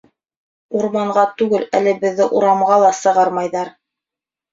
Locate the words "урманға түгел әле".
0.77-1.93